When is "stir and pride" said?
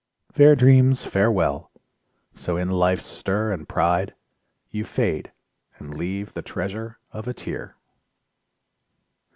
3.05-4.15